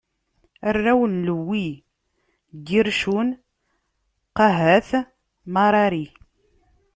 [0.67, 1.65] Arraw n Lewwi:
[2.67, 3.29] Gircun,
[4.37, 4.89] Qahat,
[5.53, 6.05] Marari.